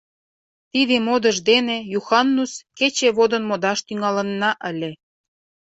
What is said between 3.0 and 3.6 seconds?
водын